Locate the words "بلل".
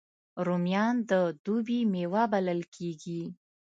2.33-2.61